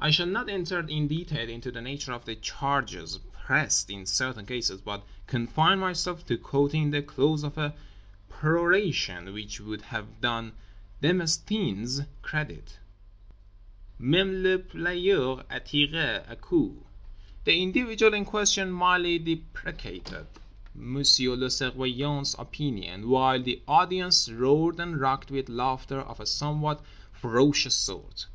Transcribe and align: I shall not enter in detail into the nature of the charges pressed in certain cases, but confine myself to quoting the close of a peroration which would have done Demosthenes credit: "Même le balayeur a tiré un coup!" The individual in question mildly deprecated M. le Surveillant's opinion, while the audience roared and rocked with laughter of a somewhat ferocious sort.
I 0.00 0.10
shall 0.10 0.24
not 0.24 0.48
enter 0.48 0.80
in 0.80 1.08
detail 1.08 1.46
into 1.46 1.70
the 1.70 1.82
nature 1.82 2.14
of 2.14 2.24
the 2.24 2.36
charges 2.36 3.18
pressed 3.44 3.90
in 3.90 4.06
certain 4.06 4.46
cases, 4.46 4.80
but 4.80 5.04
confine 5.26 5.78
myself 5.78 6.24
to 6.28 6.38
quoting 6.38 6.90
the 6.90 7.02
close 7.02 7.44
of 7.44 7.58
a 7.58 7.74
peroration 8.30 9.34
which 9.34 9.60
would 9.60 9.82
have 9.82 10.22
done 10.22 10.52
Demosthenes 11.02 12.00
credit: 12.22 12.78
"Même 14.00 14.42
le 14.42 14.56
balayeur 14.60 15.44
a 15.50 15.60
tiré 15.60 16.26
un 16.30 16.36
coup!" 16.36 16.82
The 17.44 17.60
individual 17.62 18.14
in 18.14 18.24
question 18.24 18.70
mildly 18.70 19.18
deprecated 19.18 20.26
M. 20.74 20.94
le 20.94 21.02
Surveillant's 21.04 22.34
opinion, 22.38 23.06
while 23.10 23.42
the 23.42 23.60
audience 23.68 24.30
roared 24.30 24.80
and 24.80 24.98
rocked 24.98 25.30
with 25.30 25.50
laughter 25.50 26.00
of 26.00 26.20
a 26.20 26.24
somewhat 26.26 26.80
ferocious 27.12 27.74
sort. 27.74 28.28